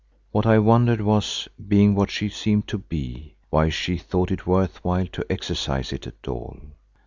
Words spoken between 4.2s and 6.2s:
it worth while to exercise it